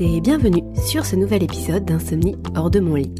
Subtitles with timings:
[0.00, 3.14] et bienvenue sur ce nouvel épisode d'Insomnie hors de mon lit.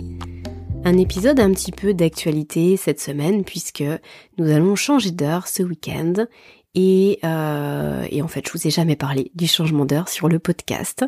[0.85, 3.85] Un épisode un petit peu d'actualité cette semaine puisque
[4.37, 6.27] nous allons changer d'heure ce week-end
[6.77, 10.39] et, euh, et, en fait je vous ai jamais parlé du changement d'heure sur le
[10.39, 11.05] podcast.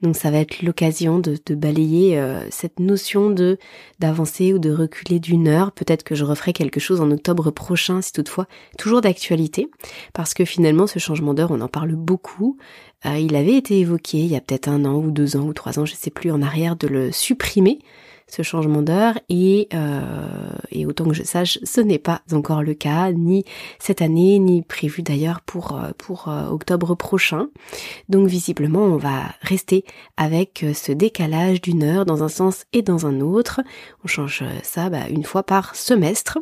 [0.00, 3.58] Donc ça va être l'occasion de, balayer euh, cette notion de
[3.98, 5.72] d'avancer ou de reculer d'une heure.
[5.72, 8.46] Peut-être que je referai quelque chose en octobre prochain si toutefois
[8.78, 9.68] toujours d'actualité.
[10.14, 12.56] Parce que finalement ce changement d'heure on en parle beaucoup.
[13.04, 15.52] Euh, il avait été évoqué il y a peut-être un an ou deux ans ou
[15.52, 17.80] trois ans, je sais plus, en arrière de le supprimer
[18.28, 22.74] ce changement d'heure et, euh, et autant que je sache, ce n'est pas encore le
[22.74, 23.44] cas, ni
[23.78, 27.48] cette année, ni prévu d'ailleurs pour, euh, pour euh, octobre prochain.
[28.08, 29.84] Donc visiblement, on va rester
[30.16, 33.60] avec ce décalage d'une heure dans un sens et dans un autre.
[34.04, 36.38] On change ça bah, une fois par semestre.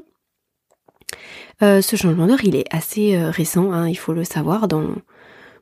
[1.60, 4.88] Ce changement d'heure, il est assez récent, hein, il faut le savoir, dans,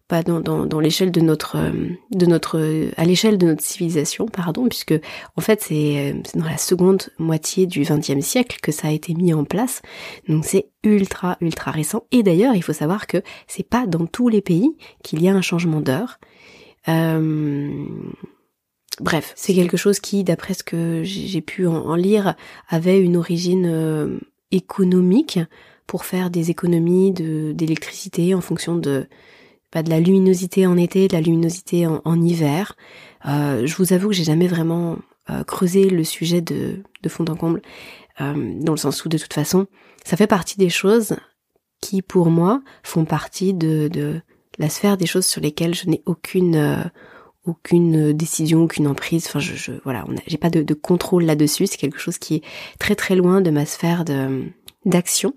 [0.07, 2.61] pas dans, dans, l'échelle de notre euh, de notre
[2.97, 4.95] à l'échelle de notre civilisation pardon puisque
[5.37, 9.15] en fait c'est euh, dans la seconde moitié du XXe siècle que ça a été
[9.15, 9.81] mis en place.
[10.29, 12.05] Donc c'est ultra ultra récent.
[12.13, 15.35] Et d'ailleurs il faut savoir que c'est pas dans tous les pays qu'il y a
[15.35, 16.19] un changement d'heure.
[16.89, 17.87] Euh,
[19.01, 22.35] bref c'est quelque chose qui d'après ce que j'ai pu en, lire
[22.69, 25.39] avait une origine économique
[25.87, 29.07] pour faire des économies d'électricité en fonction de
[29.83, 32.77] de la luminosité en été, de la luminosité en, hiver.
[33.27, 34.99] Euh, je vous avoue que j'ai jamais vraiment
[35.31, 37.63] euh, creusé le sujet de, fond en comble,
[38.21, 39.67] euh, dans le sens où de toute façon,
[40.05, 41.17] ça fait partie des choses
[41.81, 44.21] qui pour moi font partie de, de
[44.59, 46.91] la sphère des choses sur lesquelles je n'ai aucune
[47.45, 49.27] aucune décision, aucune emprise.
[49.27, 51.67] Enfin, je, je voilà, j'ai pas de, de contrôle là-dessus.
[51.67, 52.43] C'est quelque chose qui est
[52.79, 54.45] très très loin de ma sphère de
[54.87, 55.33] d'action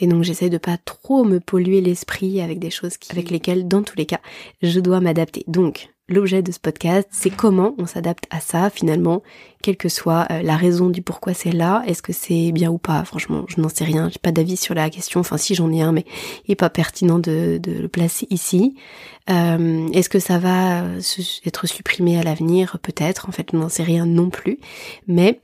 [0.00, 3.82] et donc j'essaie de pas trop me polluer l'esprit avec des choses avec lesquelles dans
[3.82, 4.20] tous les cas
[4.60, 5.44] je dois m'adapter.
[5.46, 9.22] Donc l'objet de ce podcast, c'est comment on s'adapte à ça finalement,
[9.62, 12.78] quelle que soit euh, la raison du pourquoi c'est là, est-ce que c'est bien ou
[12.78, 15.70] pas, franchement je n'en sais rien, j'ai pas d'avis sur la question, enfin si j'en
[15.72, 16.04] ai un mais
[16.46, 18.74] il est pas pertinent de, le placer ici.
[19.30, 20.84] Euh, est-ce que ça va
[21.44, 22.78] être supprimé à l'avenir?
[22.82, 24.58] Peut-être, en fait je n'en sais rien non plus,
[25.06, 25.40] mais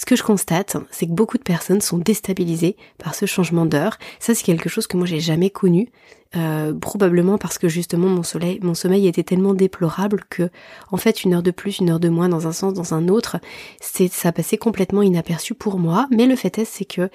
[0.00, 3.98] ce que je constate, c'est que beaucoup de personnes sont déstabilisées par ce changement d'heure.
[4.18, 5.90] Ça, c'est quelque chose que moi j'ai jamais connu.
[6.36, 10.48] Euh, probablement parce que justement mon sommeil était tellement déplorable que
[10.92, 13.08] en fait une heure de plus, une heure de moins dans un sens, dans un
[13.08, 13.38] autre,
[13.80, 16.06] ça passait complètement inaperçu pour moi.
[16.12, 17.10] Mais le fait est c'est que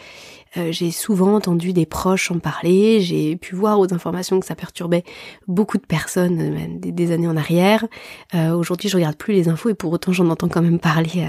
[0.58, 4.56] euh, j'ai souvent entendu des proches en parler, j'ai pu voir aux informations que ça
[4.56, 5.04] perturbait
[5.48, 7.86] beaucoup de personnes même des, années en arrière.
[8.34, 11.28] Euh, Aujourd'hui je regarde plus les infos et pour autant j'en entends quand même parler.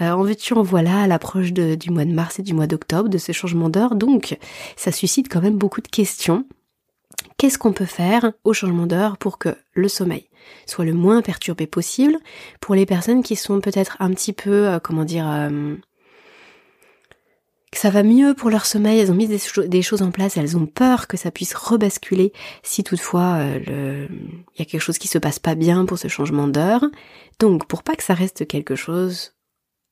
[0.00, 3.08] Euh, en veux-tu en voilà à l'approche du mois de mars et du mois d'octobre
[3.08, 3.94] de ce changement d'heure.
[3.94, 4.38] Donc
[4.76, 6.44] ça suscite quand même beaucoup de questions
[7.36, 10.28] qu'est-ce qu'on peut faire au changement d'heure pour que le sommeil
[10.66, 12.16] soit le moins perturbé possible
[12.60, 15.76] pour les personnes qui sont peut-être un petit peu, euh, comment dire, euh,
[17.70, 20.56] que ça va mieux pour leur sommeil, elles ont mis des, choses en place, elles
[20.56, 22.32] ont peur que ça puisse rebasculer
[22.62, 24.06] si toutefois euh,
[24.54, 26.84] il y a quelque chose qui se passe pas bien pour ce changement d'heure.
[27.40, 29.34] Donc pour pas que ça reste quelque chose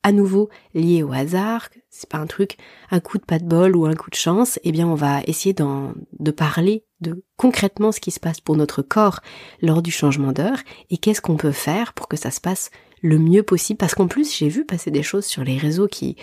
[0.07, 2.59] à nouveau lié au hasard, c'est pas un truc,
[2.93, 5.21] un coup de pas de bol ou un coup de chance, eh bien on va
[5.27, 9.19] essayer de parler de concrètement ce qui se passe pour notre corps
[9.61, 12.71] lors du changement d'heure et qu'est-ce qu'on peut faire pour que ça se passe
[13.03, 16.15] le mieux possible parce qu'en plus j'ai vu passer des choses sur les réseaux qui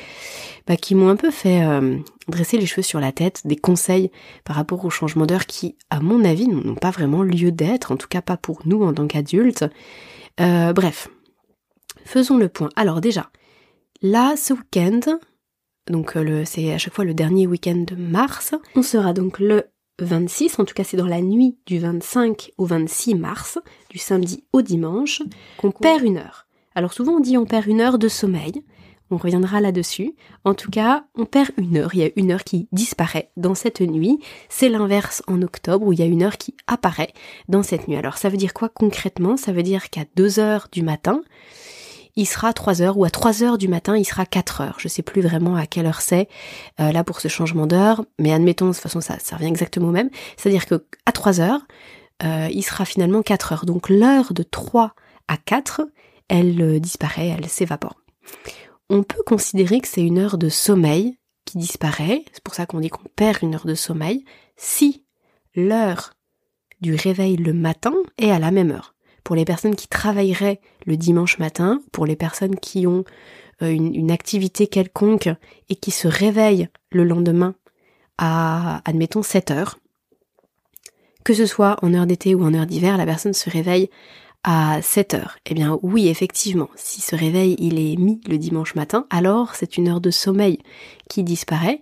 [0.66, 1.98] bah, qui m'ont un peu fait euh,
[2.30, 4.12] dresser les cheveux sur la tête, des conseils
[4.46, 7.98] par rapport au changement d'heure qui à mon avis n'ont pas vraiment lieu d'être, en
[7.98, 9.66] tout cas pas pour nous en tant qu'adultes.
[10.40, 11.10] Euh, bref,
[12.06, 12.70] faisons le point.
[12.78, 13.30] Alors déjà,
[14.06, 15.00] Là, ce week-end,
[15.90, 19.64] donc euh, c'est à chaque fois le dernier week-end de mars, on sera donc le
[20.00, 23.60] 26, en tout cas c'est dans la nuit du 25 au 26 mars,
[23.90, 25.22] du samedi au dimanche,
[25.58, 26.48] qu'on perd une heure.
[26.76, 28.66] Alors souvent on dit on perd une heure de sommeil,
[29.10, 30.16] on reviendra là-dessus.
[30.44, 33.56] En tout cas, on perd une heure, il y a une heure qui disparaît dans
[33.56, 34.20] cette nuit.
[34.50, 37.14] C'est l'inverse en octobre où il y a une heure qui apparaît
[37.48, 37.96] dans cette nuit.
[37.96, 39.38] Alors ça veut dire quoi concrètement?
[39.38, 41.22] Ça veut dire qu'à 2 heures du matin,
[42.16, 44.76] il sera 3 heures ou à 3 heures du matin, il sera 4 heures.
[44.80, 46.28] Je sais plus vraiment à quelle heure c'est
[46.80, 49.90] euh, là pour ce changement d'heure, mais admettons, de toute façon, ça, ça revient exactement
[49.90, 50.10] au même.
[50.38, 51.62] C'est-à-dire que à 3 heures,
[52.24, 53.66] euh, il sera finalement 4 heures.
[53.66, 54.94] Donc l'heure de 3
[55.28, 55.82] à 4,
[56.28, 58.02] elle euh, disparaît, elle s'évapore.
[58.90, 62.80] On peut considérer que c'est une heure de sommeil qui disparaît, c'est pour ça qu'on
[62.80, 64.24] dit qu'on perd une heure de sommeil,
[64.56, 65.04] si
[65.56, 66.14] l'heure
[66.80, 68.93] du réveil le matin est à la même heure
[69.24, 73.04] pour les personnes qui travailleraient le dimanche matin, pour les personnes qui ont
[73.62, 75.30] euh, une, activité quelconque
[75.70, 77.56] et qui se réveillent le lendemain
[78.18, 79.80] à, admettons, 7 heures,
[81.24, 83.90] que ce soit en heure d'été ou en heure d'hiver, la personne se réveille
[84.44, 85.38] à 7 heures.
[85.46, 89.78] Eh bien oui, effectivement, si ce réveil il est mis le dimanche matin, alors c'est
[89.78, 90.60] une heure de sommeil
[91.10, 91.82] qui disparaît,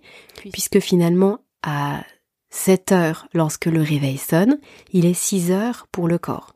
[0.52, 2.04] puisque finalement à
[2.50, 4.58] 7 heures lorsque le réveil sonne,
[4.92, 6.51] il est 6 heures pour le corps.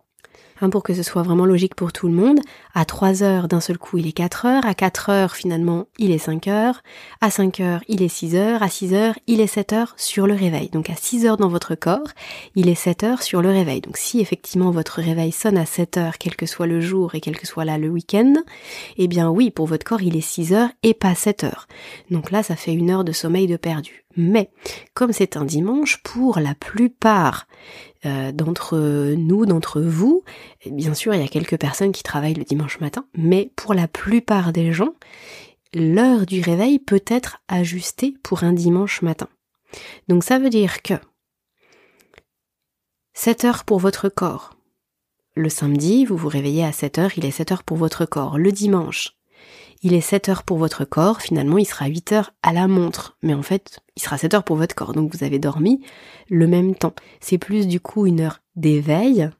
[0.61, 2.41] Hein, pour que ce soit vraiment logique pour tout le monde.
[2.79, 4.67] À 3 heures, d'un seul coup, il est 4 heures.
[4.67, 6.83] À 4 heures, finalement, il est 5 heures.
[7.23, 8.63] À 5 heures, il est 6 heures.
[8.63, 10.69] À 6 heures, il est 7 heures sur le réveil.
[10.69, 12.09] Donc à 6 heures dans votre corps,
[12.55, 13.81] il est 7 heures sur le réveil.
[13.81, 17.23] Donc si effectivement votre réveil sonne à 7 heures, quel que soit le jour et
[17.23, 18.35] quel que soit là le week-end,
[18.99, 21.69] eh bien oui, pour votre corps, il est 6 heures et pas 7 heures.
[22.11, 24.05] Donc là, ça fait une heure de sommeil de perdu.
[24.19, 24.51] Mais
[24.93, 27.47] comme c'est un dimanche, pour la plupart
[28.07, 28.77] euh, d'entre
[29.17, 30.23] nous, d'entre vous.
[30.71, 33.89] Bien sûr, il y a quelques personnes qui travaillent le dimanche matin, mais pour la
[33.89, 34.95] plupart des gens,
[35.75, 39.29] l'heure du réveil peut être ajustée pour un dimanche matin.
[40.09, 40.95] Donc ça veut dire que
[43.15, 44.51] 7 heures pour votre corps.
[45.35, 48.39] Le samedi, vous vous réveillez à 7 heures, il est 7 heures pour votre corps.
[48.39, 49.17] Le dimanche,
[49.83, 53.17] il est 7 heures pour votre corps, finalement il sera 8 heures à la montre,
[53.23, 55.85] mais en fait il sera 7 heures pour votre corps, donc vous avez dormi
[56.29, 56.95] le même temps.
[57.21, 59.31] C'est plus du coup une heure d'éveil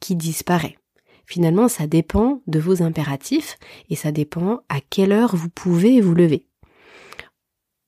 [0.00, 0.77] qui disparaît.
[1.28, 3.58] Finalement ça dépend de vos impératifs
[3.90, 6.46] et ça dépend à quelle heure vous pouvez vous lever.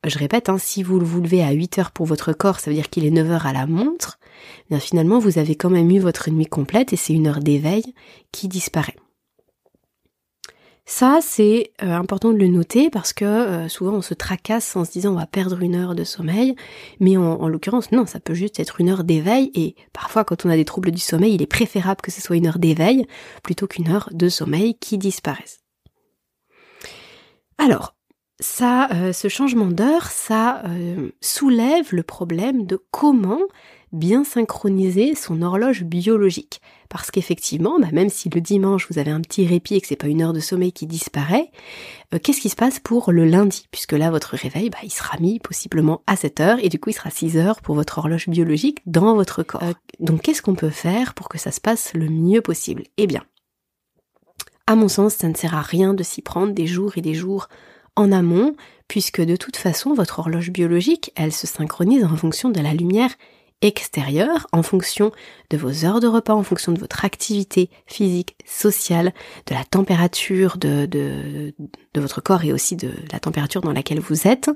[0.07, 2.77] Je répète, hein, si vous vous levez à 8 heures pour votre corps, ça veut
[2.77, 4.19] dire qu'il est 9 heures à la montre,
[4.69, 7.95] bien finalement vous avez quand même eu votre nuit complète et c'est une heure d'éveil
[8.31, 8.97] qui disparaît.
[10.93, 14.85] Ça, c'est euh, important de le noter parce que euh, souvent on se tracasse en
[14.85, 16.57] se disant on va perdre une heure de sommeil,
[16.99, 20.51] mais en, l'occurrence non, ça peut juste être une heure d'éveil et parfois quand on
[20.51, 23.07] a des troubles du sommeil, il est préférable que ce soit une heure d'éveil
[23.45, 25.61] plutôt qu'une heure de sommeil qui disparaisse.
[27.57, 27.95] Alors,
[28.41, 30.65] ça, euh, ce changement d'heure, ça
[31.21, 33.43] soulève le problème de comment
[33.93, 36.61] bien synchroniser son horloge biologique.
[36.89, 39.97] Parce qu'effectivement, bah, même si le dimanche vous avez un petit répit et que c'est
[39.97, 41.51] pas une heure de sommeil qui disparaît,
[42.15, 43.67] euh, qu'est-ce qui se passe pour le lundi?
[43.71, 46.91] Puisque là, votre réveil, bah, il sera mis possiblement à 7 heures et du coup,
[46.91, 49.63] il sera 6 heures pour votre horloge biologique dans votre corps.
[49.63, 52.85] Euh, donc, qu'est-ce qu'on peut faire pour que ça se passe le mieux possible?
[52.97, 53.23] Eh bien,
[54.67, 57.15] à mon sens, ça ne sert à rien de s'y prendre des jours et des
[57.15, 57.49] jours
[57.97, 58.55] en amont,
[58.89, 63.11] puisque de toute façon, votre horloge biologique, elle se synchronise en fonction de la lumière
[63.63, 65.13] extérieur en fonction
[65.51, 69.13] de vos heures de repas, en fonction de votre activité physique, sociale,
[69.47, 71.53] de la température de
[71.95, 74.51] votre corps et aussi de la température dans laquelle vous êtes.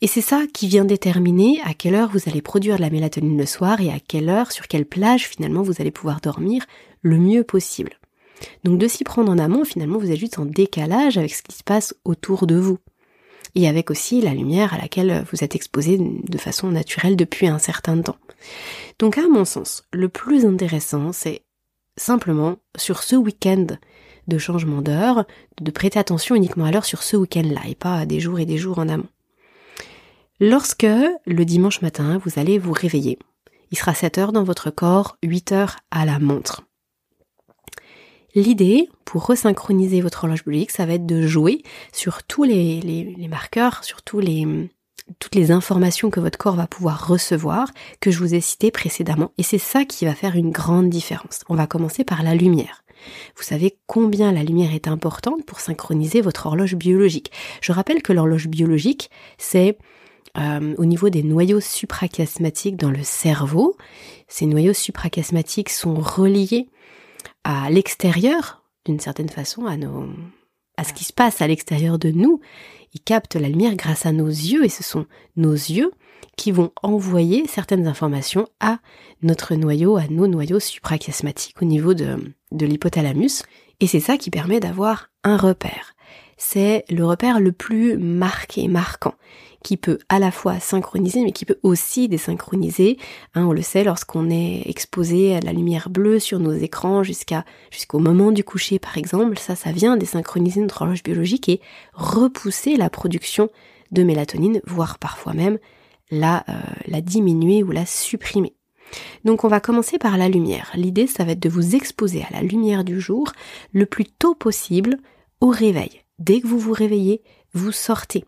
[0.00, 3.36] Et c'est ça qui vient déterminer à quelle heure vous allez produire de la mélatonine
[3.36, 6.64] le soir et à quelle heure, sur quelle plage finalement vous allez pouvoir dormir
[7.02, 7.98] le mieux possible.
[8.62, 11.56] Donc de s'y prendre en amont, finalement vous êtes juste en décalage avec ce qui
[11.56, 12.78] se passe autour de vous
[13.58, 17.58] et avec aussi la lumière à laquelle vous êtes exposé de façon naturelle depuis un
[17.58, 18.16] certain temps.
[19.00, 21.42] Donc à mon sens, le plus intéressant, c'est
[21.96, 23.66] simplement sur ce week-end
[24.28, 25.24] de changement d'heure,
[25.60, 28.46] de prêter attention uniquement à l'heure sur ce week-end-là et pas à des jours et
[28.46, 29.08] des jours en amont.
[30.38, 30.86] Lorsque
[31.26, 33.18] le dimanche matin, vous allez vous réveiller,
[33.72, 36.67] il sera 7 heures dans votre corps, 8 heures à la montre.
[38.38, 43.82] L'idée, pour resynchroniser votre horloge biologique, ça va être de jouer sur tous les, marqueurs,
[43.82, 44.24] sur toutes
[45.34, 49.32] les informations que votre corps va pouvoir recevoir, que je vous ai citées précédemment.
[49.38, 51.40] Et c'est ça qui va faire une grande différence.
[51.48, 52.84] On va commencer par la lumière.
[53.36, 57.32] Vous savez combien la lumière est importante pour synchroniser votre horloge biologique.
[57.60, 59.78] Je rappelle que l'horloge biologique, c'est
[60.36, 63.76] euh, au niveau des noyaux suprachiasmatiques dans le cerveau.
[64.28, 66.68] Ces noyaux suprachiasmatiques sont reliés
[67.44, 70.08] à l'extérieur, d'une certaine façon, à nos,
[70.76, 72.40] à ce qui se passe à l'extérieur de nous.
[72.94, 75.92] Ils captent la lumière grâce à nos yeux et ce sont nos yeux
[76.36, 78.78] qui vont envoyer certaines informations à
[79.22, 82.16] notre noyau, à nos noyaux suprachiasmatiques au niveau de,
[82.52, 83.42] de l'hypothalamus.
[83.80, 85.94] Et c'est ça qui permet d'avoir un repère.
[86.36, 89.14] C'est le repère le plus marqué, marquant
[89.68, 92.96] qui peut à la fois synchroniser, mais qui peut aussi désynchroniser.
[93.34, 97.44] Hein, on le sait, lorsqu'on est exposé à la lumière bleue sur nos écrans jusqu'à
[97.70, 101.60] jusqu'au moment du coucher, par exemple, ça, ça vient désynchroniser notre horloge biologique et
[101.92, 103.50] repousser la production
[103.92, 105.58] de mélatonine, voire parfois même
[106.10, 106.54] la, euh,
[106.86, 108.54] la diminuer ou la supprimer.
[109.26, 110.72] Donc on va commencer par la lumière.
[110.76, 113.32] L'idée, ça va être de vous exposer à la lumière du jour
[113.74, 114.96] le plus tôt possible
[115.42, 116.00] au réveil.
[116.18, 117.20] Dès que vous vous réveillez,
[117.52, 118.24] vous sortez.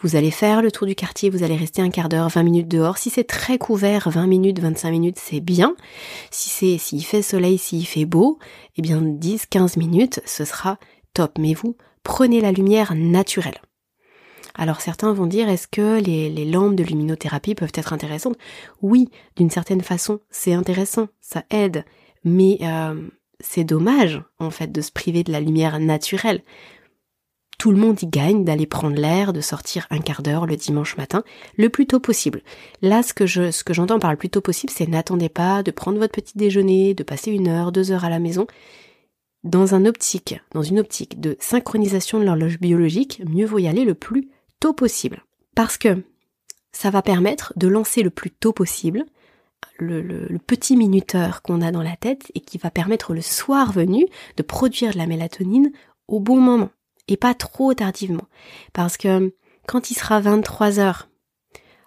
[0.00, 2.68] Vous allez faire le tour du quartier, vous allez rester un quart d'heure, 20 minutes
[2.68, 2.98] dehors.
[2.98, 5.74] Si c'est très couvert, 20 minutes, 25 minutes, c'est bien.
[6.30, 8.38] Si c'est, s'il fait soleil, s'il fait beau,
[8.76, 10.78] eh bien 10, 15 minutes, ce sera
[11.14, 11.36] top.
[11.38, 13.60] Mais vous, prenez la lumière naturelle.
[14.54, 18.38] Alors certains vont dire est-ce que les, lampes de luminothérapie peuvent être intéressantes?
[18.82, 21.84] Oui, d'une certaine façon, c'est intéressant, ça aide.
[22.24, 23.08] Mais euh,
[23.40, 26.42] c'est dommage, en fait, de se priver de la lumière naturelle.
[27.58, 30.96] Tout le monde y gagne d'aller prendre l'air, de sortir un quart d'heure le dimanche
[30.96, 31.24] matin,
[31.56, 32.42] le plus tôt possible.
[32.82, 35.98] Là, ce que je, j'entends par le plus tôt possible, c'est n'attendez pas de prendre
[35.98, 38.46] votre petit déjeuner, de passer une heure, deux heures à la maison.
[39.42, 43.84] Dans un optique, dans une optique de synchronisation de l'horloge biologique, mieux vaut y aller
[43.84, 44.28] le plus
[44.60, 45.24] tôt possible.
[45.56, 46.04] Parce que
[46.70, 49.04] ça va permettre de lancer le plus tôt possible
[49.78, 53.72] le, le, petit minuteur qu'on a dans la tête et qui va permettre le soir
[53.72, 55.72] venu de produire de la mélatonine
[56.06, 56.70] au bon moment
[57.08, 58.26] et pas trop tardivement.
[58.72, 59.34] Parce que
[59.66, 61.08] quand il sera 23 heures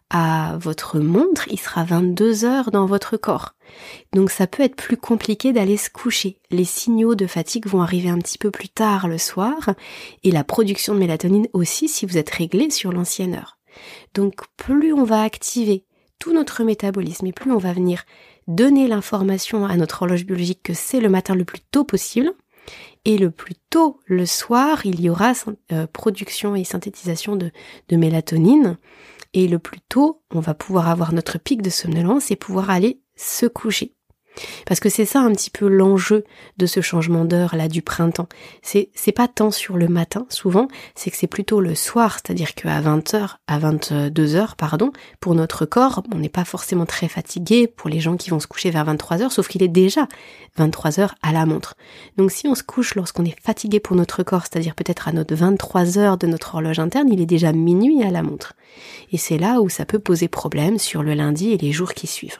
[0.10, 3.56] à votre montre, il sera 22 heures dans votre corps.
[4.13, 6.38] Donc ça peut être plus compliqué d'aller se coucher.
[6.50, 9.74] Les signaux de fatigue vont arriver un petit peu plus tard le soir
[10.24, 13.58] et la production de mélatonine aussi si vous êtes réglé sur l'ancienne heure.
[14.13, 15.86] Donc plus on va activer
[16.20, 18.04] tout notre métabolisme et plus on va venir
[18.48, 22.34] donner l'information à notre horloge biologique que c'est le matin le plus tôt possible,
[23.05, 25.34] et le plus tôt le soir, il y aura
[25.72, 27.51] euh, production et synthétisation de,
[27.89, 28.77] de mélatonine,
[29.34, 33.01] et le plus tôt, on va pouvoir avoir notre pic de somnolence et pouvoir aller
[33.15, 33.96] se coucher.
[34.65, 36.23] Parce que c'est ça un petit peu l'enjeu
[36.57, 38.27] de ce changement d'heure là du printemps.
[38.61, 42.53] C'est c'est pas tant sur le matin souvent, c'est que c'est plutôt le soir, c'est-à-dire
[42.53, 47.89] qu'à 20h, à 22h pardon, pour notre corps, on n'est pas forcément très fatigué pour
[47.89, 50.07] les gens qui vont se coucher vers 23h sauf qu'il est déjà
[50.57, 51.75] 23h à la montre.
[52.17, 55.35] Donc si on se couche lorsqu'on est fatigué pour notre corps, c'est-à-dire peut-être à notre
[55.35, 58.53] 23h de notre horloge interne, il est déjà minuit à la montre.
[59.11, 62.07] Et c'est là où ça peut poser problème sur le lundi et les jours qui
[62.07, 62.39] suivent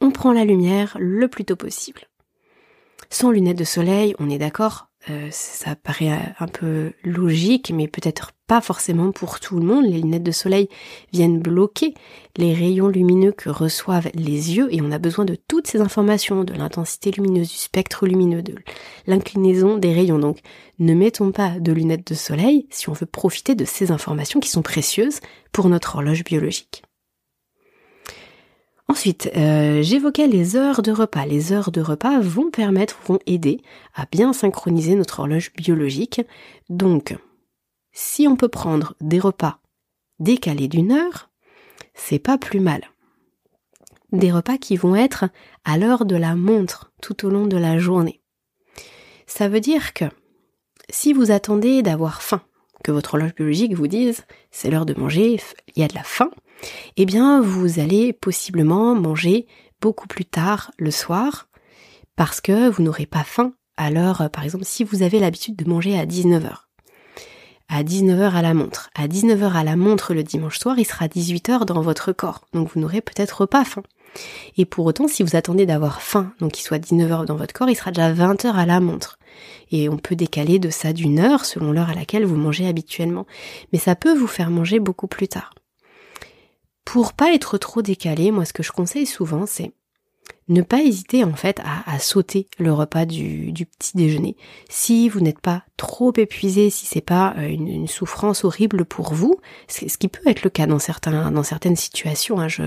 [0.00, 2.02] on prend la lumière le plus tôt possible.
[3.10, 8.32] Sans lunettes de soleil, on est d'accord, euh, ça paraît un peu logique, mais peut-être
[8.46, 9.86] pas forcément pour tout le monde.
[9.86, 10.68] Les lunettes de soleil
[11.12, 11.94] viennent bloquer
[12.36, 16.44] les rayons lumineux que reçoivent les yeux et on a besoin de toutes ces informations,
[16.44, 18.54] de l'intensité lumineuse, du spectre lumineux, de
[19.06, 20.18] l'inclinaison des rayons.
[20.18, 20.40] Donc
[20.78, 24.50] ne mettons pas de lunettes de soleil si on veut profiter de ces informations qui
[24.50, 25.20] sont précieuses
[25.52, 26.82] pour notre horloge biologique.
[28.90, 31.26] Ensuite, euh, j'évoquais les heures de repas.
[31.26, 33.60] Les heures de repas vont permettre, vont aider
[33.94, 36.22] à bien synchroniser notre horloge biologique.
[36.70, 37.14] Donc,
[37.92, 39.60] si on peut prendre des repas
[40.20, 41.28] décalés d'une heure,
[41.94, 42.82] c'est pas plus mal.
[44.12, 45.26] Des repas qui vont être
[45.66, 48.22] à l'heure de la montre tout au long de la journée.
[49.26, 50.06] Ça veut dire que
[50.88, 52.40] si vous attendez d'avoir faim,
[52.82, 55.38] que votre horloge biologique vous dise c'est l'heure de manger,
[55.76, 56.30] il y a de la faim,
[56.96, 59.46] eh bien vous allez possiblement manger
[59.80, 61.48] beaucoup plus tard le soir
[62.16, 65.68] parce que vous n'aurez pas faim à l'heure, par exemple, si vous avez l'habitude de
[65.68, 66.50] manger à 19h.
[67.68, 68.90] À 19h à la montre.
[68.94, 72.46] À 19h à la montre le dimanche soir, il sera 18h dans votre corps.
[72.52, 73.82] Donc vous n'aurez peut-être pas faim.
[74.56, 77.68] Et pour autant, si vous attendez d'avoir faim, donc qu'il soit 19h dans votre corps,
[77.70, 79.18] il sera déjà 20h à la montre.
[79.70, 83.26] Et on peut décaler de ça d'une heure selon l'heure à laquelle vous mangez habituellement.
[83.72, 85.52] Mais ça peut vous faire manger beaucoup plus tard.
[86.90, 89.72] Pour pas être trop décalé, moi ce que je conseille souvent c'est
[90.48, 94.38] ne pas hésiter en fait à, sauter le repas du, petit déjeuner.
[94.70, 99.36] Si vous n'êtes pas trop épuisé, si c'est pas euh, une, souffrance horrible pour vous,
[99.68, 102.62] ce qui peut être le cas dans certains dans certaines situations, hein, je,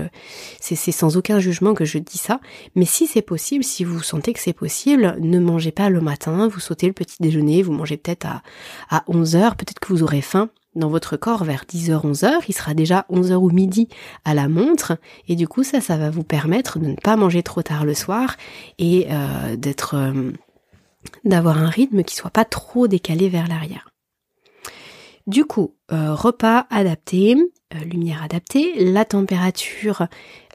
[0.60, 2.38] c'est, sans aucun jugement que je dis ça,
[2.76, 6.46] mais si c'est possible, si vous sentez que c'est possible, ne mangez pas le matin,
[6.46, 8.42] vous sautez le petit déjeuner, vous mangez peut-être à,
[8.88, 12.54] à 11 heures, peut-être que vous aurez faim, dans votre corps vers 10h, 11h, il
[12.54, 13.88] sera déjà 11h ou midi
[14.24, 14.98] à la montre,
[15.28, 17.94] et du coup ça, ça va vous permettre de ne pas manger trop tard le
[17.94, 18.36] soir
[18.78, 20.32] et euh, d'être, euh,
[21.24, 23.88] d'avoir un rythme qui soit pas trop décalé vers l'arrière.
[25.26, 27.36] Du coup, euh, repas adapté,
[27.84, 30.08] lumière adaptée, la température,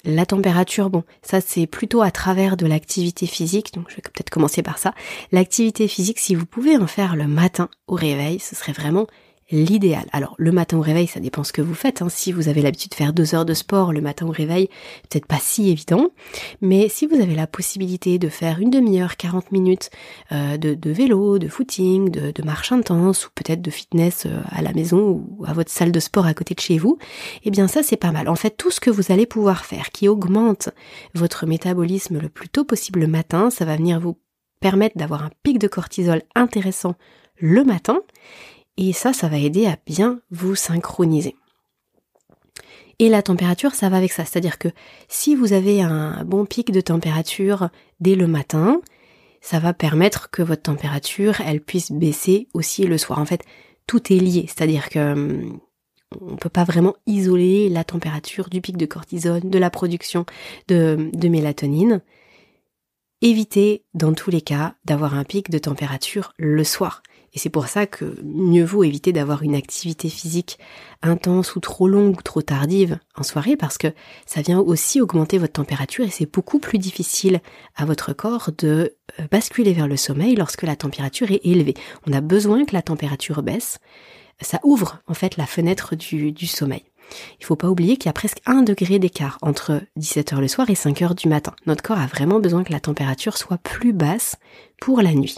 [0.03, 4.29] la température, bon, ça c'est plutôt à travers de l'activité physique, donc je vais peut-être
[4.29, 4.93] commencer par ça.
[5.31, 9.07] L'activité physique, si vous pouvez en faire le matin au réveil, ce serait vraiment
[9.49, 10.05] l'idéal.
[10.11, 12.01] Alors le matin au réveil, ça dépend ce que vous faites.
[12.01, 12.09] Hein.
[12.09, 14.67] Si vous avez l'habitude de faire deux heures de sport le matin au réveil,
[15.09, 16.09] peut-être pas si évident.
[16.61, 19.89] Mais si vous avez la possibilité de faire une demi-heure, 40 minutes
[20.31, 24.73] euh, de, vélo, de footing, de, marche intense ou peut-être de fitness euh, à la
[24.73, 26.97] maison ou à votre salle de sport à côté de chez vous,
[27.43, 28.29] eh bien ça c'est pas mal.
[28.29, 30.69] En fait, tout ce que vous allez pouvoir faire qui augmente
[31.13, 34.17] votre métabolisme le plus tôt possible le matin, ça va venir vous
[34.59, 36.95] permettre d'avoir un pic de cortisol intéressant
[37.39, 37.99] le matin
[38.77, 41.35] et ça, ça va aider à bien vous synchroniser.
[42.99, 44.25] Et la température, ça va avec ça.
[44.25, 44.69] C'est-à-dire que
[45.07, 47.69] si vous avez un bon pic de température
[47.99, 48.81] dès le matin,
[49.41, 53.19] ça va permettre que votre température, elle puisse baisser aussi le soir.
[53.19, 53.43] En fait,
[53.85, 54.45] tout est lié.
[54.47, 55.59] C'est-à-dire que hum,
[56.21, 60.25] on peut pas vraiment isoler la température du pic de cortisone, de la production
[60.67, 62.01] de, de mélatonine.
[63.21, 67.03] évitez dans tous les cas d'avoir un pic de température le soir.
[67.37, 70.57] Et c'est pour ça que mieux vaut éviter d'avoir une activité physique
[71.03, 73.89] intense ou trop longue ou trop tardive en soirée parce que
[74.25, 77.41] ça vient aussi augmenter votre température et c'est beaucoup plus difficile
[77.75, 81.75] à votre corps de euh, basculer vers le sommeil lorsque la température est élevée.
[82.07, 83.77] On a besoin que la température baisse.
[84.41, 86.85] Ça ouvre en fait la fenêtre du, sommeil.
[87.39, 90.71] Il faut pas oublier qu'il y a presque un degré d'écart entre 17h le soir
[90.71, 91.53] et 5h du matin.
[91.67, 94.37] Notre corps a vraiment besoin que la température soit plus basse
[94.79, 95.37] pour la nuit.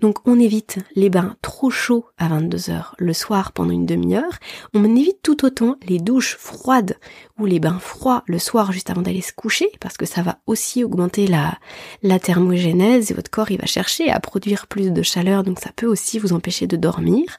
[0.00, 4.38] Donc on évite les bains trop chauds à 22h le soir pendant une demi-heure.
[4.74, 6.96] On évite tout autant les douches froides
[7.38, 10.38] ou les bains froids le soir juste avant d'aller se coucher parce que ça va
[10.46, 11.58] aussi augmenter la,
[12.02, 15.70] la thermogénèse et votre corps il va chercher à produire plus de chaleur donc ça
[15.74, 17.38] peut aussi vous empêcher de dormir.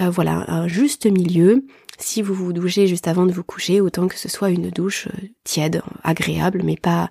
[0.00, 1.64] Euh, voilà, un juste milieu.
[1.98, 5.06] Si vous vous douchez juste avant de vous coucher, autant que ce soit une douche
[5.08, 7.08] euh, tiède, agréable, mais pas,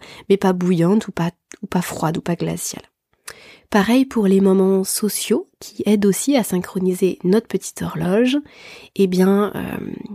[0.53, 2.83] bouillante ou pas froide ou pas glaciale.
[3.75, 8.37] Pareil pour les moments sociaux qui aident aussi à synchroniser notre petite horloge.
[8.95, 9.59] Eh bien, euh,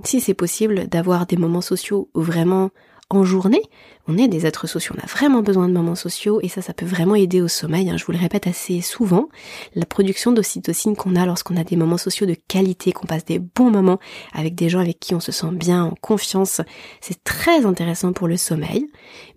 [0.02, 2.70] si c'est possible d'avoir des moments sociaux vraiment
[3.10, 3.60] en journée,
[4.08, 6.72] on est des êtres sociaux, on a vraiment besoin de moments sociaux et ça, ça
[6.72, 7.90] peut vraiment aider au sommeil.
[7.90, 7.98] Hein.
[7.98, 9.28] Je vous le répète assez souvent,
[9.74, 13.40] la production d'ocytocine qu'on a lorsqu'on a des moments sociaux de qualité, qu'on passe des
[13.40, 13.98] bons moments
[14.32, 16.62] avec des gens avec qui on se sent bien, en confiance,
[17.02, 18.88] c'est très intéressant pour le sommeil.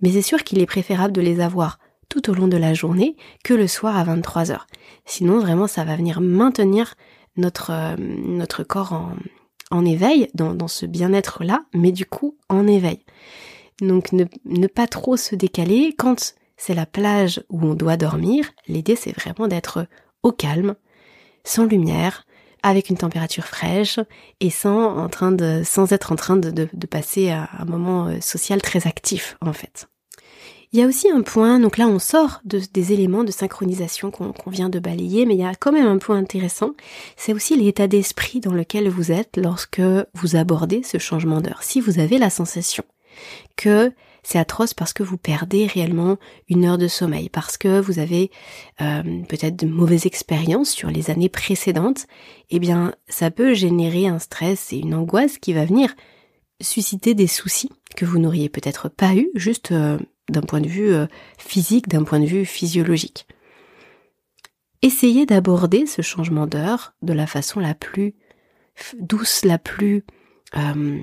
[0.01, 1.77] Mais c'est sûr qu'il est préférable de les avoir
[2.09, 4.67] tout au long de la journée que le soir à 23 heures.
[5.05, 6.95] Sinon, vraiment, ça va venir maintenir
[7.35, 9.13] notre, euh, notre corps en,
[9.71, 13.03] en éveil, dans, dans ce bien-être-là, mais du coup en éveil.
[13.81, 15.95] Donc ne, ne pas trop se décaler.
[15.97, 19.87] Quand c'est la plage où on doit dormir, l'idée c'est vraiment d'être
[20.21, 20.75] au calme,
[21.43, 22.25] sans lumière,
[22.61, 23.99] avec une température fraîche
[24.39, 27.65] et sans, en train de, sans être en train de, de, de passer à un
[27.65, 29.87] moment euh, social très actif en fait.
[30.73, 34.09] Il y a aussi un point, donc là on sort de, des éléments de synchronisation
[34.09, 36.71] qu'on vient de balayer, mais il y a quand même un point intéressant,
[37.15, 39.81] c'est aussi l'état d'esprit dans lequel vous êtes lorsque
[40.15, 41.61] vous abordez ce changement d'heure.
[41.61, 42.83] Si vous avez la sensation
[43.55, 43.91] que
[44.23, 46.17] c'est atroce parce que vous perdez réellement
[46.49, 48.31] une heure de sommeil, parce que vous avez
[48.81, 52.07] euh, peut-être de mauvaises expériences sur les années précédentes,
[52.49, 55.93] eh bien ça peut générer un stress et une angoisse qui va venir
[56.61, 60.93] susciter des soucis que vous n'auriez peut-être pas eu juste euh, d'un point de vue
[60.93, 61.07] euh,
[61.37, 63.27] physique, d'un point de vue physiologique.
[64.81, 68.15] Essayez d'aborder ce changement d'heure de la façon la plus
[68.99, 70.03] douce, la plus
[70.57, 70.99] euh,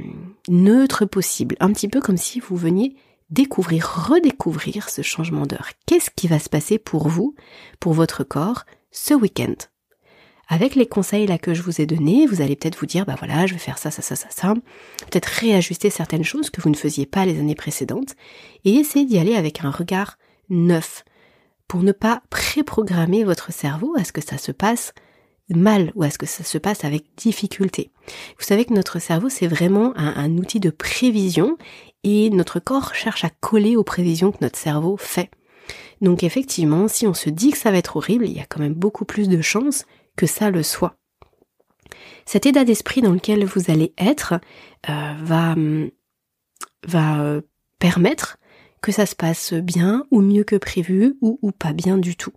[0.48, 2.96] neutre possible, un petit peu comme si vous veniez
[3.30, 5.70] découvrir, redécouvrir ce changement d'heure.
[5.87, 7.35] Qu'est-ce qui va se passer pour vous,
[7.78, 9.54] pour votre corps, ce week-end?
[10.50, 13.14] Avec les conseils là que je vous ai donnés, vous allez peut-être vous dire, bah
[13.16, 14.54] voilà, je vais faire ça, ça, ça, ça, ça.
[15.08, 18.16] Peut-être réajuster certaines choses que vous ne faisiez pas les années précédentes
[18.64, 21.04] et essayer d'y aller avec un regard neuf
[21.68, 24.92] pour ne pas préprogrammer votre cerveau à ce que ça se passe
[25.50, 27.92] mal ou à ce que ça se passe avec difficulté.
[28.36, 31.58] Vous savez que notre cerveau, c'est vraiment un, un outil de prévision
[32.02, 35.30] et notre corps cherche à coller aux prévisions que notre cerveau fait.
[36.00, 38.60] Donc effectivement, si on se dit que ça va être horrible, il y a quand
[38.60, 39.84] même beaucoup plus de chances
[40.20, 40.98] que ça le soit.
[42.26, 44.35] Cet état d'esprit dans lequel vous allez être
[44.90, 45.54] euh, va,
[46.87, 47.40] va euh,
[47.78, 48.37] permettre
[48.83, 52.35] que ça se passe bien ou mieux que prévu ou pas bien du tout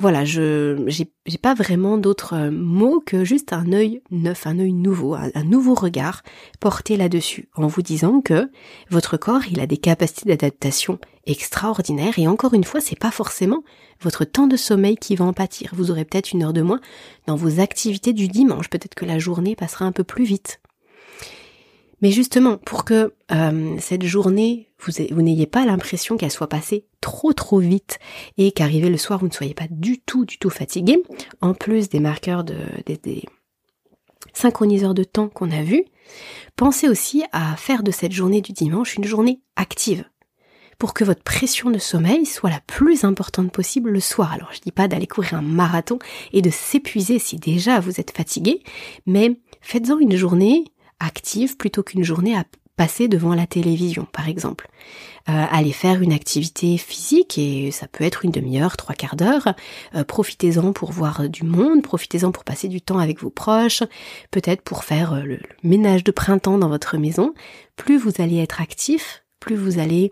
[0.00, 0.84] voilà, je
[1.26, 5.44] j'ai pas vraiment d'autres euh, mots que juste un œil neuf, un œil nouveau, un,
[5.44, 6.22] nouveau regard
[6.60, 8.48] porté là-dessus, en vous disant que
[8.90, 13.64] votre corps, il a des capacités d'adaptation extraordinaires et encore une fois, c'est pas forcément
[14.00, 15.72] votre temps de sommeil qui va en pâtir.
[15.74, 16.80] Vous aurez peut-être une heure de moins
[17.26, 20.60] dans vos activités du dimanche, peut-être que la journée passera un peu plus vite.
[22.00, 27.32] Mais justement, pour que euh, cette journée, vous, n'ayez pas l'impression qu'elle soit passée trop
[27.32, 27.98] trop vite
[28.36, 31.02] et qu'arrivé le soir, vous ne soyez pas du tout du tout fatigué,
[31.40, 32.56] en plus des marqueurs de,
[32.86, 33.24] des,
[34.32, 35.84] synchroniseurs de temps qu'on a vus,
[36.56, 40.04] pensez aussi à faire de cette journée du dimanche une journée active
[40.78, 44.32] pour que votre pression de sommeil soit la plus importante possible le soir.
[44.32, 45.98] Alors je dis pas d'aller courir un marathon
[46.32, 48.62] et de s'épuiser si déjà vous êtes fatigué,
[49.04, 50.64] mais faites-en une journée
[51.00, 52.44] active plutôt qu'une journée à
[52.78, 54.68] passer devant la télévision, par exemple.
[55.28, 59.48] Euh, aller faire une activité physique, et ça peut être une demi-heure, trois quarts d'heure.
[59.94, 63.82] Euh, profitez-en pour voir du monde, profitez-en pour passer du temps avec vos proches,
[64.30, 67.34] peut-être pour faire euh, le, ménage de printemps dans votre maison.
[67.76, 70.10] Plus vous allez être actif, plus vous allez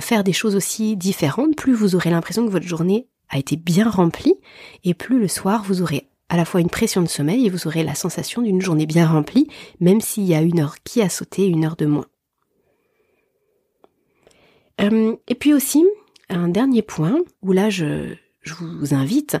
[0.00, 3.88] faire des choses aussi différentes, plus vous aurez l'impression que votre journée a été bien
[3.88, 4.34] remplie,
[4.82, 7.66] et plus le soir vous aurez à la fois une pression de sommeil et vous
[7.66, 9.48] aurez la sensation d'une journée bien remplie,
[9.80, 12.06] même s'il y a une heure qui a sauté, une heure de moins.
[14.80, 15.84] Euh, et puis aussi,
[16.28, 18.14] un dernier point où là je,
[18.60, 19.36] vous invite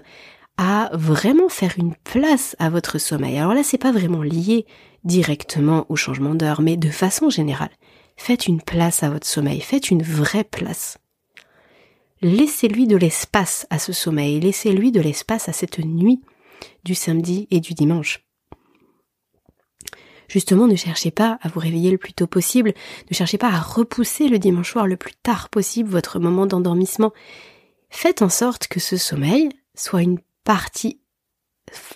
[0.56, 3.38] à vraiment faire une place à votre sommeil.
[3.38, 4.66] Alors là, c'est pas vraiment lié
[5.04, 7.70] directement au changement d'heure, mais de façon générale.
[8.16, 10.98] Faites une place à votre sommeil, faites une vraie place.
[12.22, 16.22] Laissez-lui de l'espace à ce sommeil, laissez-lui de l'espace à cette nuit
[16.84, 18.26] du samedi et du dimanche.
[20.28, 22.74] Justement, ne cherchez pas à vous réveiller le plus tôt possible,
[23.10, 27.12] ne cherchez pas à repousser le dimanche soir le plus tard possible votre moment d'endormissement.
[27.90, 31.00] Faites en sorte que ce sommeil soit une partie,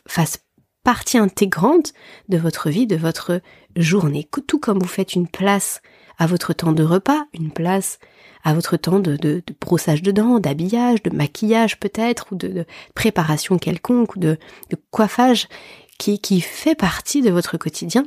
[0.06, 0.44] fasse
[0.84, 1.92] partie intégrante
[2.28, 3.40] de votre vie, de votre
[3.76, 4.28] journée.
[4.46, 5.82] Tout comme vous faites une place
[6.20, 7.98] à votre temps de repas, une place
[8.44, 14.14] à votre temps de, brossage de dents, d'habillage, de maquillage peut-être, ou de, préparation quelconque,
[14.14, 14.38] ou de,
[14.92, 15.48] coiffage,
[15.98, 18.04] qui fait partie de votre quotidien.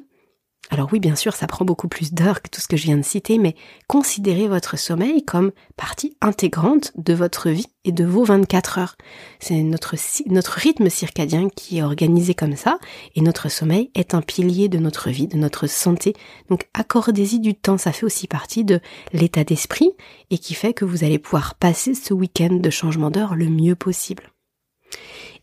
[0.70, 2.98] Alors oui, bien sûr, ça prend beaucoup plus d'heures que tout ce que je viens
[2.98, 3.56] de citer, mais
[3.88, 8.96] considérez votre sommeil comme partie intégrante de votre vie et de vos 24 heures.
[9.40, 9.94] C'est notre,
[10.56, 12.80] rythme circadien qui est organisé comme ça,
[13.16, 16.16] et notre sommeil est un pilier de notre vie, de notre santé.
[16.50, 18.80] Donc accordez-y du temps, ça fait aussi partie de
[19.12, 19.92] l'état d'esprit,
[20.32, 23.76] et qui fait que vous allez pouvoir passer ce week-end de changement d'heure le mieux
[23.76, 24.33] possible.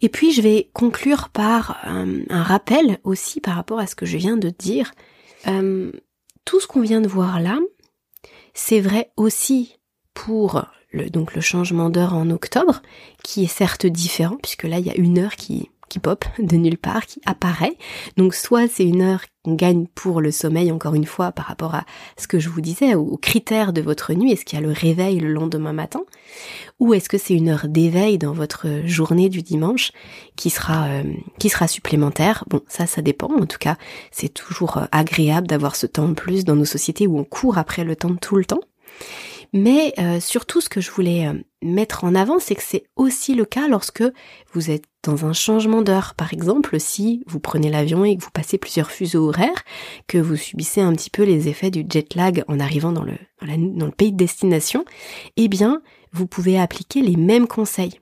[0.00, 4.06] Et puis je vais conclure par euh, un rappel aussi par rapport à ce que
[4.06, 4.92] je viens de dire.
[5.46, 5.92] Euh,
[6.44, 7.59] tout ce qu'on vient de voir là,
[8.54, 9.76] c'est vrai aussi
[10.14, 12.83] pour le, changement d'heure en octobre,
[13.22, 16.79] qui est certes différent, puisque là il y a une heure qui, pop de nulle
[16.79, 17.76] part, qui apparaît.
[18.16, 21.74] Donc soit c'est une heure qu'on gagne pour le sommeil, encore une fois, par rapport
[21.74, 21.85] à
[22.18, 24.72] ce que je vous disais, aux critères de votre nuit, est-ce qu'il y a le
[24.72, 26.03] réveil le lendemain matin,
[26.79, 29.92] ou est-ce que c'est une heure d'éveil dans votre journée du dimanche
[30.37, 31.03] qui sera euh,
[31.38, 32.44] qui sera supplémentaire?
[32.48, 33.31] Bon, ça, ça dépend.
[33.35, 33.76] En tout cas,
[34.11, 37.59] c'est toujours euh, agréable d'avoir ce temps en plus dans nos sociétés où on court
[37.59, 38.61] après le temps tout le temps.
[39.53, 41.26] Mais euh, surtout, ce que je voulais
[41.62, 44.05] mettre en avant, c'est que c'est aussi le cas lorsque
[44.53, 46.14] vous êtes dans un changement d'heure.
[46.14, 49.64] Par exemple, si vous prenez l'avion et que vous passez plusieurs fuseaux horaires,
[50.06, 53.90] que vous subissez un petit peu les effets du jet lag en arrivant dans le,
[53.90, 54.84] pays de destination,
[55.36, 55.82] eh bien,
[56.12, 58.00] vous pouvez appliquer les mêmes conseils.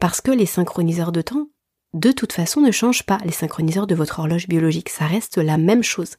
[0.00, 1.48] Parce que les synchroniseurs de temps
[1.94, 5.56] de toute façon ne change pas les synchroniseurs de votre horloge biologique, ça reste la
[5.56, 6.16] même chose.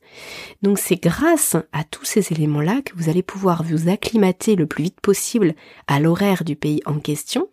[0.62, 4.86] Donc c'est grâce à tous ces éléments-là que vous allez pouvoir vous acclimater le plus
[4.86, 5.54] vite possible
[5.88, 7.48] à l'horaire du pays en question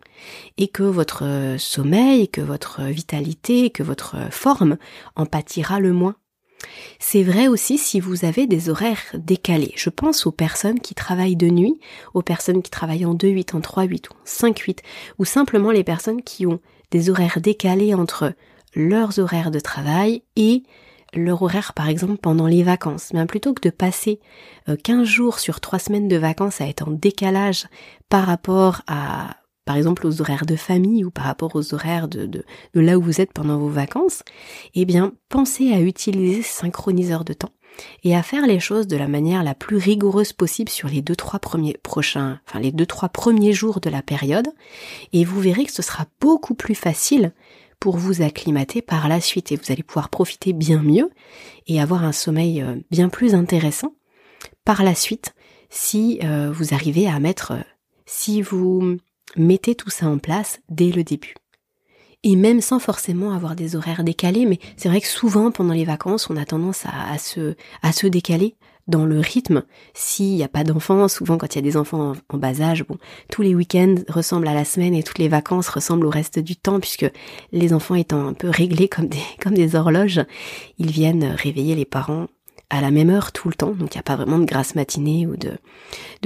[0.57, 4.77] et que votre sommeil, que votre vitalité, que votre forme
[5.15, 6.15] en pâtira le moins.
[6.99, 9.73] C'est vrai aussi si vous avez des horaires décalés.
[9.75, 11.79] Je pense aux personnes qui travaillent de nuit,
[12.13, 14.79] aux personnes qui travaillent en 2-8, en 3-8 ou en 5-8,
[15.19, 16.59] ou simplement les personnes qui ont
[16.91, 18.33] des horaires décalés entre
[18.75, 20.63] leurs horaires de travail et
[21.13, 23.11] leur horaire par exemple pendant les vacances.
[23.13, 24.19] Mais plutôt que de passer
[24.83, 27.67] 15 euh, jours sur 3 semaines de vacances à être en décalage
[28.09, 32.45] par rapport à par exemple aux horaires de famille ou par rapport aux horaires de,
[32.75, 34.21] là où vous êtes pendant vos vacances,
[34.75, 37.51] eh bien pensez à utiliser ce synchroniseur de temps
[38.03, 41.15] et à faire les choses de la manière la plus rigoureuse possible sur les deux
[41.15, 44.47] trois premiers prochains, enfin les deux trois premiers jours de la période,
[45.13, 47.33] et vous verrez que ce sera beaucoup plus facile
[47.79, 51.09] pour vous acclimater par la suite et vous allez pouvoir profiter bien mieux
[51.67, 53.93] et avoir un sommeil euh, bien plus intéressant
[54.63, 55.33] par la suite
[55.69, 57.61] si euh, vous arrivez à mettre, euh,
[58.05, 58.97] si vous
[59.35, 61.35] mettez tout ça en place dès le début.
[62.27, 65.85] Et même sans forcément avoir des horaires décalés, mais c'est vrai que souvent pendant les
[65.85, 68.55] vacances, on a tendance à, se, à se décaler
[68.87, 69.61] dans le rythme.
[69.93, 72.83] S'il n'y a pas d'enfants, souvent quand il y a des enfants en, bas âge,
[72.83, 72.97] bon,
[73.31, 76.55] tous les week-ends ressemblent à la semaine et toutes les vacances ressemblent au reste du
[76.55, 77.05] temps puisque
[77.51, 80.21] les enfants étant un peu réglés comme des, comme des horloges,
[80.79, 82.25] ils viennent réveiller les parents
[82.69, 84.75] à la même heure tout le temps, donc il n'y a pas vraiment de grasse
[84.75, 85.51] matinée ou de,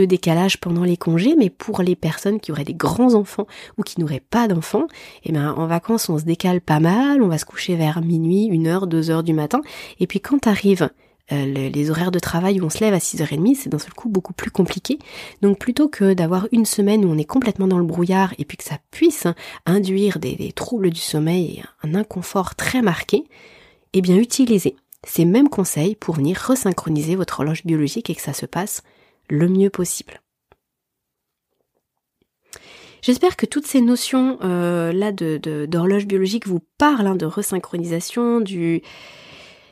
[0.06, 3.47] décalage pendant les congés, mais pour les personnes qui auraient des grands enfants
[3.78, 4.88] ou qui n'auraient pas d'enfants,
[5.25, 8.45] eh ben en vacances on se décale pas mal, on va se coucher vers minuit,
[8.45, 9.62] une heure, deux heures du matin,
[9.99, 10.89] et puis quand arrive
[11.32, 14.10] euh, les, horaires de travail où on se lève à 6h30, c'est d'un seul coup
[14.10, 14.97] beaucoup plus compliqué.
[15.41, 18.58] Donc plutôt que d'avoir une semaine où on est complètement dans le brouillard et puis
[18.58, 19.28] que ça puisse
[19.67, 23.25] induire des, des troubles du sommeil et un inconfort très marqué,
[23.93, 24.75] eh bien utilisez
[25.07, 28.83] ces mêmes conseils pour venir resynchroniser votre horloge biologique et que ça se passe
[29.29, 30.21] le mieux possible.
[33.01, 38.41] J'espère que toutes ces notions euh, là de d'horloge biologique vous parlent hein, de resynchronisation,
[38.41, 38.81] du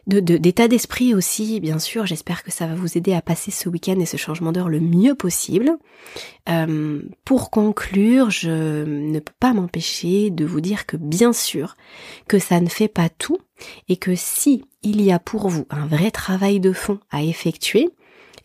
[0.07, 2.05] d'état d'esprit aussi, bien sûr.
[2.05, 4.79] J'espère que ça va vous aider à passer ce week-end et ce changement d'heure le
[4.79, 5.71] mieux possible.
[6.47, 11.75] Euh, pour conclure, je ne peux pas m'empêcher de vous dire que bien sûr
[12.27, 13.37] que ça ne fait pas tout
[13.89, 17.89] et que si il y a pour vous un vrai travail de fond à effectuer,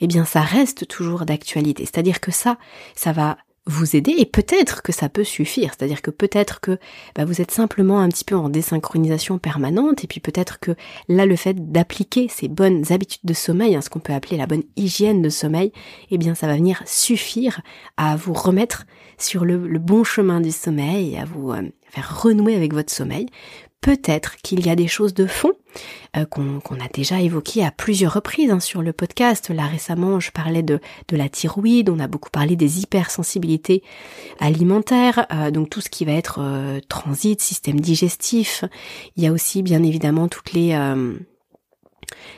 [0.00, 1.84] eh bien ça reste toujours d'actualité.
[1.84, 2.58] C'est-à-dire que ça,
[2.96, 5.72] ça va vous aider et peut-être que ça peut suffire.
[5.76, 6.78] C'est-à-dire que peut-être que
[7.14, 10.72] bah, vous êtes simplement un petit peu en désynchronisation permanente et puis peut-être que
[11.08, 14.46] là le fait d'appliquer ces bonnes habitudes de sommeil, hein, ce qu'on peut appeler la
[14.46, 15.72] bonne hygiène de sommeil,
[16.10, 17.60] eh bien ça va venir suffire
[17.96, 18.84] à vous remettre
[19.18, 23.26] sur le, bon chemin du sommeil, à vous euh, faire renouer avec votre sommeil
[23.82, 25.52] peut-être qu'il y a des choses de fond
[26.16, 29.50] euh, qu'on a déjà évoquées à plusieurs reprises hein, sur le podcast.
[29.50, 33.82] Là récemment, je parlais de, la thyroïde, on a beaucoup parlé des hypersensibilités
[34.38, 38.64] alimentaires, euh, donc tout ce qui va être euh, transit, système digestif.
[39.16, 40.78] Il y a aussi bien évidemment toutes les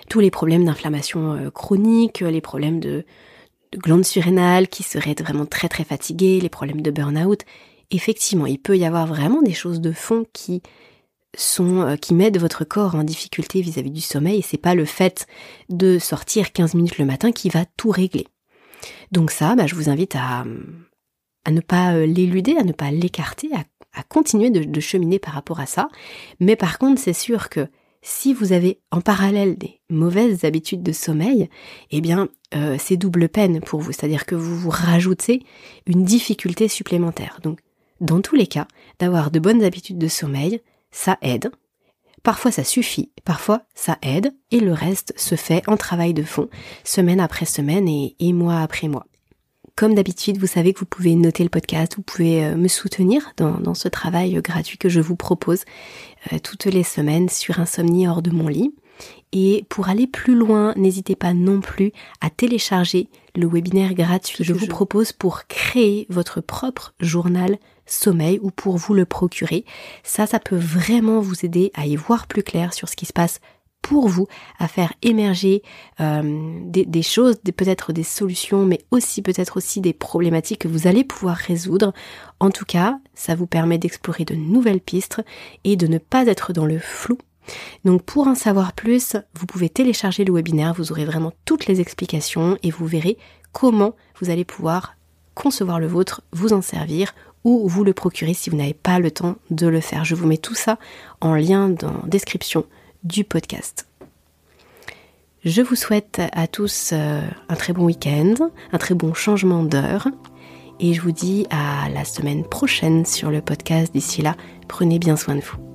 [0.09, 3.05] tous les problèmes d'inflammation chronique, les problèmes de,
[3.73, 7.41] de glandes surrénales qui seraient vraiment très très fatiguées, les problèmes de burn-out.
[7.91, 10.63] Effectivement, il peut y avoir vraiment des choses de fond qui
[11.61, 15.27] euh, qui mettent votre corps en difficulté vis-à-vis du sommeil et c'est pas le fait
[15.69, 18.27] de sortir 15 minutes le matin qui va tout régler.
[19.13, 20.45] Donc ça, bah, je vous invite à,
[21.45, 25.61] à ne pas euh, l'éluder, à ne pas l'écarter, à, continuer de, cheminer par rapport
[25.61, 25.89] à ça.
[26.41, 27.69] Mais par contre, c'est sûr que
[28.03, 31.49] si vous avez en parallèle des mauvaises habitudes de sommeil,
[31.93, 33.93] eh bien, euh, c'est double peine pour vous.
[33.93, 35.45] C'est-à-dire que vous vous rajoutez
[35.87, 37.39] une difficulté supplémentaire.
[37.43, 37.61] Donc,
[38.01, 38.67] dans tous les cas,
[38.99, 40.61] d'avoir de bonnes habitudes de sommeil,
[40.95, 41.51] ça aide.
[42.23, 46.49] Parfois ça suffit, parfois ça aide, et le reste se fait en travail de fond,
[46.85, 49.07] semaine après semaine et, mois après mois.
[49.77, 53.33] Comme d'habitude, vous savez que vous pouvez noter le podcast, vous pouvez euh, me soutenir
[53.37, 55.65] dans, ce travail gratuit que je vous propose
[56.33, 58.73] euh, toutes les semaines sur Insomnie hors de mon lit.
[59.33, 64.45] Et pour aller plus loin, n'hésitez pas non plus à télécharger le webinaire gratuit que
[64.45, 69.65] je vous propose pour créer votre propre journal sommeil ou pour vous le procurer.
[70.03, 73.13] Ça, ça peut vraiment vous aider à y voir plus clair sur ce qui se
[73.13, 73.41] passe
[73.85, 74.27] pour vous,
[74.59, 75.63] à faire émerger
[76.01, 81.05] euh, des, choses, peut-être des solutions, mais aussi peut-être aussi des problématiques que vous allez
[81.05, 81.93] pouvoir résoudre.
[82.41, 85.21] En tout cas, ça vous permet d'explorer de nouvelles pistes
[85.65, 87.19] et de ne pas être dans le flou.
[87.85, 91.83] Donc pour en savoir plus, vous pouvez télécharger le webinaire, vous aurez vraiment toutes les
[91.83, 93.19] explications et vous verrez
[93.53, 94.97] comment vous allez pouvoir
[95.35, 99.11] concevoir le vôtre, vous en servir ou vous le procurer si vous n'avez pas le
[99.11, 100.05] temps de le faire.
[100.05, 100.79] Je vous mets tout ça
[101.21, 102.65] en lien dans la description
[103.05, 103.87] du podcast.
[105.45, 108.35] Je vous souhaite à tous euh, un très bon week-end,
[108.73, 110.09] un très bon changement d'heure
[110.81, 113.93] et je vous dis à la semaine prochaine sur le podcast.
[113.93, 114.37] D'ici là,
[114.69, 115.74] prenez bien soin de vous.